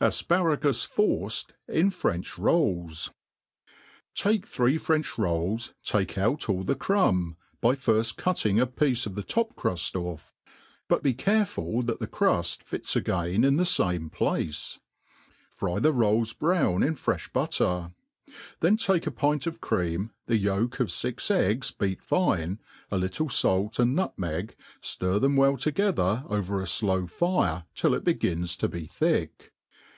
[0.00, 3.10] Afparagus forced in French Rolls.
[4.14, 9.16] TAKE three French rolls, take out all the crumb, by firft cutting a piece of
[9.16, 10.36] the top*cfuft off;
[10.86, 14.78] but be careful that the cruil fits again the fame place.
[15.50, 17.92] Fry the rolls brown in fr^fh butter;
[18.60, 22.60] then take a pint of cream, the yolk of fix eggs beat fine,
[22.92, 28.04] a little fait and nutmeg, ftir them well together over a fljw fire till it
[28.04, 29.52] begins to be thick.